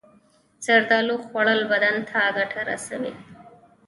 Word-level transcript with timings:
زردالو 0.65 1.15
خوړل 1.25 1.61
بدن 1.71 1.95
ته 2.09 2.19
ګټه 2.37 2.61
رسوي. 2.69 3.13